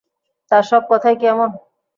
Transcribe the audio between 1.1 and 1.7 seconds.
কি এমন?